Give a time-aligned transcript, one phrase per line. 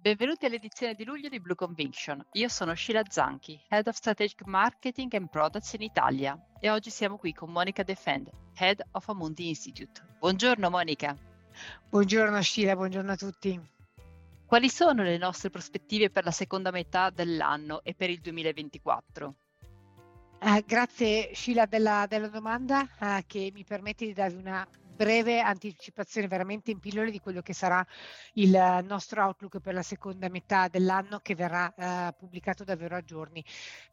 [0.00, 2.24] Benvenuti all'edizione di luglio di Blue Conviction.
[2.32, 7.18] Io sono Sheila Zanchi, Head of Strategic Marketing and Products in Italia e oggi siamo
[7.18, 10.00] qui con Monica Defend, Head of Amundi Institute.
[10.18, 11.14] Buongiorno Monica.
[11.90, 13.60] Buongiorno Sheila, buongiorno a tutti.
[14.46, 19.34] Quali sono le nostre prospettive per la seconda metà dell'anno e per il 2024?
[20.38, 24.66] Eh, grazie Sheila della, della domanda eh, che mi permette di darvi una
[25.00, 27.82] breve anticipazione veramente in pillole di quello che sarà
[28.34, 33.42] il nostro outlook per la seconda metà dell'anno che verrà eh, pubblicato davvero a giorni.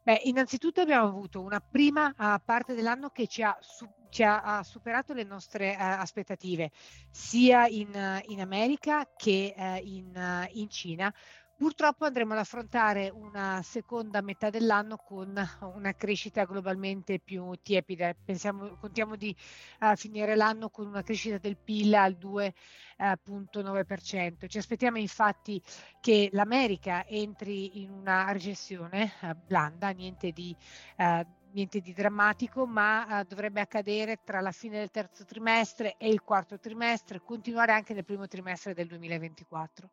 [0.02, 4.62] Beh, innanzitutto abbiamo avuto una prima uh, parte dell'anno che ci ha, su, ci ha,
[4.62, 6.72] superato le nostre uh, aspettative,
[7.10, 11.14] sia in, in America che uh, in, in Cina
[11.58, 15.34] Purtroppo andremo ad affrontare una seconda metà dell'anno con
[15.74, 18.14] una crescita globalmente più tiepida.
[18.24, 19.34] Pensiamo, contiamo di
[19.80, 24.48] uh, finire l'anno con una crescita del PIL al 2,9%.
[24.48, 25.60] Ci aspettiamo infatti
[26.00, 30.56] che l'America entri in una recessione uh, blanda, niente di
[30.98, 36.08] uh, niente di drammatico, ma uh, dovrebbe accadere tra la fine del terzo trimestre e
[36.08, 39.90] il quarto trimestre, continuare anche nel primo trimestre del 2024.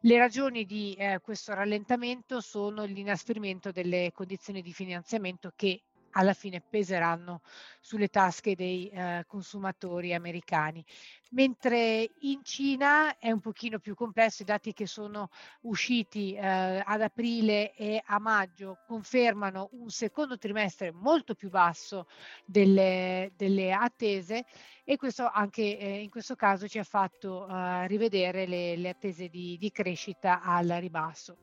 [0.00, 5.82] Le ragioni di eh, questo rallentamento sono l'inasprimento delle condizioni di finanziamento che
[6.12, 7.42] alla fine peseranno
[7.80, 10.84] sulle tasche dei eh, consumatori americani.
[11.30, 15.30] Mentre in Cina è un pochino più complesso, i dati che sono
[15.62, 22.06] usciti eh, ad aprile e a maggio confermano un secondo trimestre molto più basso
[22.44, 24.44] delle, delle attese
[24.84, 29.28] e questo anche eh, in questo caso ci ha fatto eh, rivedere le, le attese
[29.28, 31.36] di, di crescita al ribasso.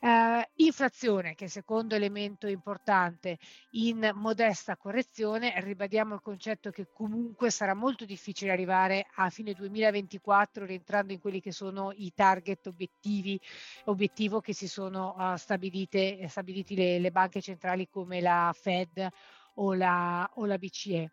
[0.00, 3.36] Eh, inflazione, che è il secondo elemento importante
[3.70, 10.64] in modesta correzione, ribadiamo il concetto che comunque sarà molto difficile arrivare a fine 2024
[10.64, 13.40] rientrando in quelli che sono i target obiettivi,
[13.86, 19.08] obiettivo che si sono uh, stabilite, stabiliti le, le, banche centrali come la Fed
[19.54, 21.10] o la, o la BCE.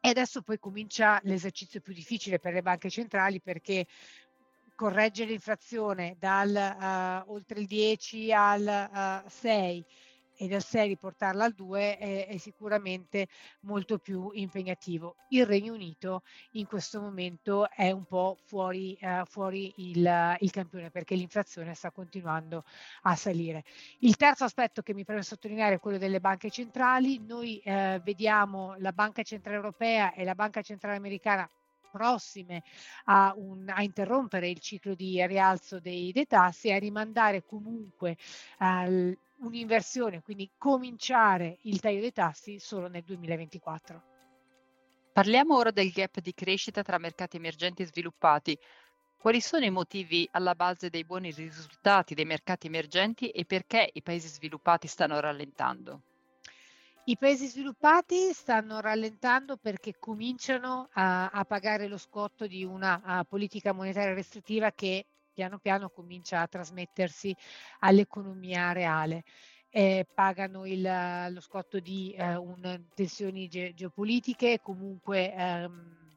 [0.00, 3.84] E adesso poi comincia l'esercizio più difficile per le banche centrali perché
[4.78, 9.84] correggere l'inflazione dal uh, oltre il 10 al uh, eh, 6
[10.36, 13.26] e dal 6 riportarla al 2 è, è, sicuramente
[13.62, 15.16] molto più impegnativo.
[15.30, 16.22] Il Regno Unito
[16.52, 21.90] in questo momento è un po' fuori, uh, fuori il, il, campione perché l'inflazione sta
[21.90, 22.62] continuando
[23.02, 23.64] a salire.
[23.98, 27.18] Il terzo aspetto che mi preme sottolineare è quello delle banche centrali.
[27.18, 31.50] Noi eh, vediamo la Banca Centrale Europea e la Banca Centrale Americana
[31.90, 32.62] prossime
[33.04, 38.16] a, un, a, interrompere il ciclo di rialzo dei, dei tassi e a rimandare comunque
[38.60, 44.02] uh, un'inversione, quindi cominciare il taglio dei tassi solo nel 2024.
[45.12, 48.56] Parliamo ora del gap di crescita tra mercati emergenti e sviluppati.
[49.16, 54.02] Quali sono i motivi alla base dei buoni risultati dei mercati emergenti e perché i
[54.02, 56.02] paesi sviluppati stanno rallentando?
[57.08, 63.72] I paesi sviluppati stanno rallentando perché cominciano a, a pagare lo scotto di una politica
[63.72, 67.34] monetaria restrittiva che piano piano comincia a trasmettersi
[67.78, 69.24] all'economia reale.
[69.70, 70.82] Eh, pagano il,
[71.30, 76.07] lo scotto di eh, un, tensioni ge- geopolitiche, comunque ehm,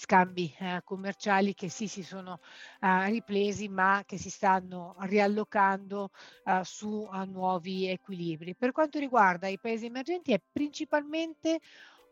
[0.00, 2.40] scambi eh, commerciali che sì si sono
[2.80, 6.10] eh, ripresi ma che si stanno riallocando
[6.44, 8.54] eh, su nuovi equilibri.
[8.56, 11.60] Per quanto riguarda i paesi emergenti è principalmente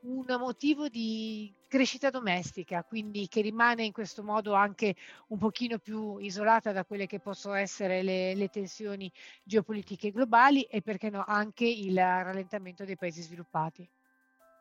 [0.00, 4.94] un motivo di crescita domestica, quindi che rimane in questo modo anche
[5.28, 9.10] un pochino più isolata da quelle che possono essere le, le tensioni
[9.42, 13.88] geopolitiche globali e perché no anche il rallentamento dei paesi sviluppati.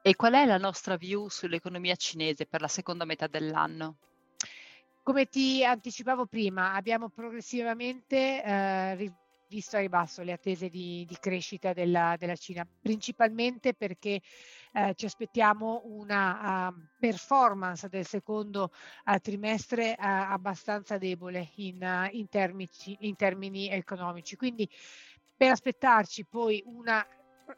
[0.07, 3.97] E qual è la nostra view sull'economia cinese per la seconda metà dell'anno?
[5.03, 9.13] Come ti anticipavo prima, abbiamo progressivamente eh,
[9.50, 14.22] visto a ribasso le attese di, di crescita della, della, Cina, principalmente perché
[14.72, 18.72] eh, ci aspettiamo una uh, performance del secondo
[19.08, 24.37] uh, trimestre uh, abbastanza debole in, in, termici, in termini economici.
[24.37, 24.70] Quindi
[25.35, 27.05] per aspettarci poi una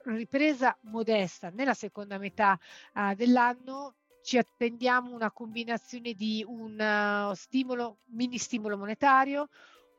[0.05, 2.59] ripresa modesta nella seconda metà
[2.93, 9.49] uh, dell'anno ci attendiamo una combinazione di un uh, stimolo, mini stimolo monetario,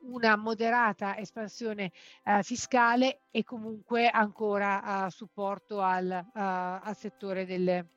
[0.03, 1.91] una moderata espansione
[2.25, 7.87] uh, fiscale e comunque ancora supporto al, al settore delle,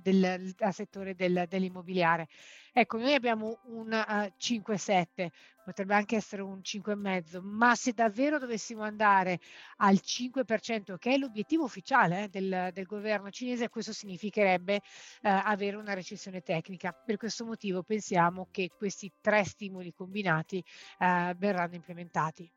[0.00, 2.28] del, del settore del, dell'immobiliare.
[2.72, 5.28] Ecco, noi abbiamo un uh, eh, 5-7,
[5.64, 9.40] potrebbe anche essere un 5,5, ma se davvero dovessimo andare
[9.78, 14.80] al 5%, che è l'obiettivo ufficiale eh, del, del, governo cinese, questo significherebbe uh,
[15.22, 16.92] avere una recessione tecnica.
[16.92, 20.62] Per questo motivo pensiamo che questi tre stimoli combinati
[21.00, 22.48] uh, verranno implementati.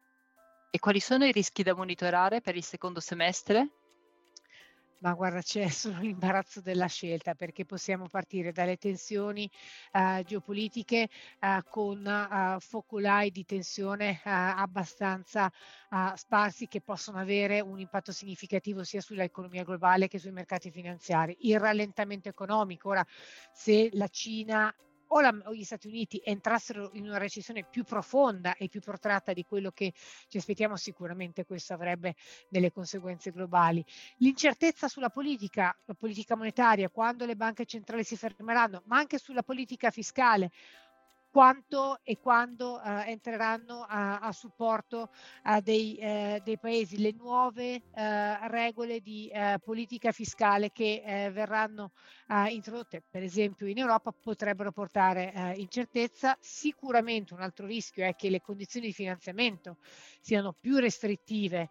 [0.69, 3.80] E quali sono i rischi da monitorare per il secondo semestre?
[5.01, 9.49] Ma guarda, c'è solo l'imbarazzo della scelta perché possiamo partire dalle tensioni
[9.93, 11.09] uh, geopolitiche
[11.39, 15.51] uh, con uh, focolai di tensione abbastanza
[16.15, 21.35] sparsi che possono avere un impatto significativo sia sull'economia globale che sui mercati finanziari.
[21.41, 23.05] Il rallentamento economico, ora
[23.51, 24.73] se la Cina
[25.13, 29.33] o, la, o, gli Stati Uniti entrassero in una recessione più profonda e più protratta
[29.33, 29.93] di quello che
[30.27, 32.15] ci aspettiamo, sicuramente questo avrebbe
[32.49, 33.83] delle conseguenze globali.
[34.17, 39.43] L'incertezza sulla politica, la politica monetaria, quando le banche centrali si fermeranno, ma anche sulla
[39.43, 40.51] politica fiscale
[41.31, 45.09] quanto e quando eh, entreranno a, a supporto
[45.45, 51.31] eh, dei, eh, dei, paesi le nuove eh, regole di eh, politica fiscale che eh,
[51.31, 51.91] verranno
[52.49, 56.37] introdotte per esempio in Europa potrebbero portare incertezza.
[56.39, 59.79] Sicuramente un altro rischio è che le condizioni di finanziamento
[60.21, 61.69] siano più restrittive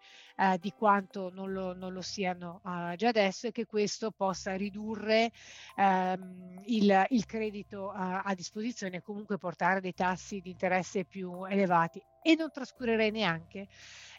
[0.59, 2.63] di quanto non lo, non lo siano
[2.97, 5.31] già adesso e che questo possa ridurre
[5.77, 11.45] ehm, il, il, credito a disposizione e comunque portare portare dei tassi di interesse più
[11.45, 13.69] elevati e non trascurerei neanche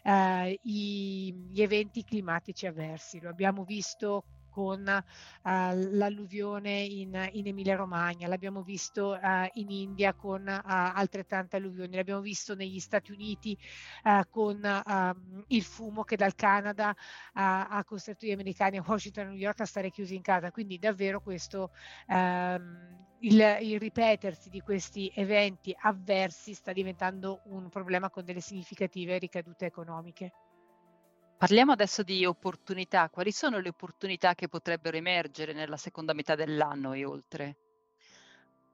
[0.04, 3.20] eh, i, gli eventi climatici avversi.
[3.20, 10.46] Lo abbiamo visto con uh, l'alluvione in, in Emilia-Romagna, l'abbiamo visto uh, in India con
[10.46, 13.58] uh, altrettante alluvioni, l'abbiamo visto negli Stati Uniti
[14.30, 16.94] con um, il fumo che dal Canada
[17.34, 20.52] ha costretto gli americani a Washington e New York a stare chiusi in casa.
[20.52, 21.72] Quindi davvero questo
[22.08, 29.18] um, il, il, ripetersi di questi eventi avversi sta diventando un problema con delle significative
[29.18, 30.32] ricadute economiche.
[31.42, 33.10] Parliamo adesso di opportunità.
[33.10, 37.58] Quali sono le opportunità che potrebbero emergere nella seconda metà dell'anno e oltre?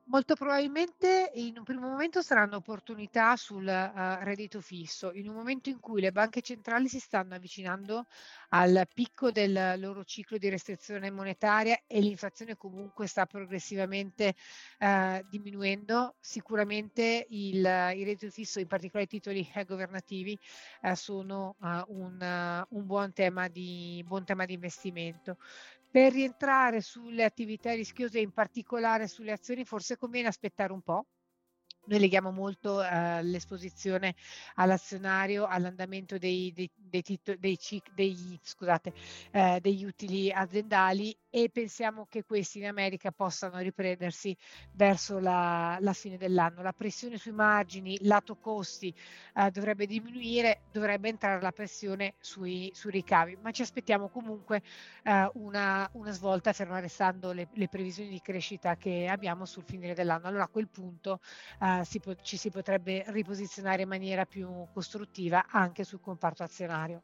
[0.09, 5.67] Molto probabilmente in un primo momento saranno opportunità sul uh, reddito fisso, in un momento
[5.67, 8.05] in cui le banche centrali si stanno avvicinando
[8.49, 14.33] al picco del loro ciclo di restrizione monetaria e l'inflazione comunque sta progressivamente
[14.79, 20.39] uh, diminuendo, sicuramente il, il, reddito fisso, in particolare i titoli eh, governativi,
[20.83, 25.35] uh, sono un, un buon, tema di, buon tema di investimento.
[25.89, 31.05] Per rientrare sulle attività rischiose, in particolare sulle azioni, forse conviene aspettare un po',
[31.87, 34.15] noi leghiamo molto eh, l'esposizione
[34.55, 37.01] all'azionario, all'andamento dei, dei, dei,
[37.39, 37.57] dei,
[37.95, 38.93] dei scusate,
[39.31, 44.35] eh, degli utili aziendali e pensiamo che questi in America possano riprendersi
[44.71, 46.63] verso la, la fine dell'anno.
[46.63, 48.91] La pressione sui margini, lato costi,
[49.35, 54.63] eh, dovrebbe diminuire, dovrebbe entrare la pressione sui, sui ricavi, ma ci aspettiamo comunque
[55.03, 59.93] eh, una, una, svolta ferma restando le, le, previsioni di crescita che abbiamo sul finire
[59.93, 60.25] dell'anno.
[60.25, 61.19] Allora a quel punto
[61.61, 67.03] eh, si po- ci si potrebbe riposizionare in maniera più costruttiva anche sul comparto azionario.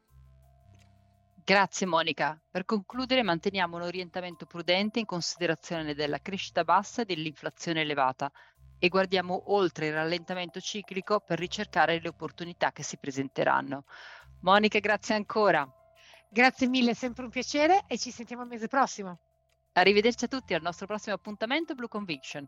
[1.46, 2.42] Grazie Monica.
[2.50, 8.32] Per concludere manteniamo un orientamento prudente in considerazione della crescita bassa e dell'inflazione elevata
[8.80, 13.84] e guardiamo oltre il rallentamento ciclico per ricercare le opportunità che si presenteranno.
[14.44, 15.70] Monica, grazie ancora.
[16.30, 19.20] Grazie mille, è sempre un piacere e ci sentiamo il mese prossimo.
[19.74, 22.48] Arrivederci a tutti al nostro prossimo appuntamento Blue Conviction.